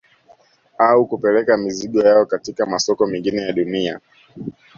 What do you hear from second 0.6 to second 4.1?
Au kupeleka mizigo yao katika masoko mengine ya dunia